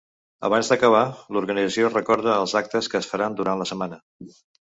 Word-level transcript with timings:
Abans 0.47 0.69
d’acabar, 0.71 1.01
l’organització 1.35 1.91
recorda 1.93 2.33
els 2.45 2.55
actes 2.61 2.89
que 2.95 2.99
es 3.03 3.11
faran 3.13 3.37
durant 3.41 3.61
la 3.61 3.69
setmana. 3.73 4.01